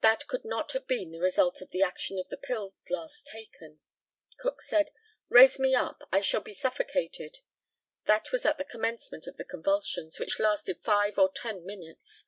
That 0.00 0.26
could 0.26 0.44
not 0.44 0.72
have 0.72 0.88
been 0.88 1.12
the 1.12 1.20
result 1.20 1.60
of 1.60 1.70
the 1.70 1.84
action 1.84 2.18
of 2.18 2.28
the 2.28 2.36
pills 2.36 2.90
last 2.90 3.28
taken. 3.28 3.78
Cook 4.36 4.60
said, 4.60 4.90
"Raise 5.28 5.60
me 5.60 5.72
up! 5.72 6.02
I 6.10 6.20
shall 6.20 6.40
be 6.40 6.52
suffocated." 6.52 7.38
That 8.06 8.32
was 8.32 8.44
at 8.44 8.58
the 8.58 8.64
commencement 8.64 9.28
of 9.28 9.36
the 9.36 9.44
convulsions, 9.44 10.18
which 10.18 10.40
lasted 10.40 10.80
five 10.82 11.16
or 11.16 11.30
ten 11.32 11.64
minutes. 11.64 12.24